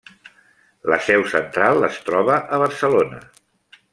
[0.93, 3.21] La seu central es troba a Barcelona.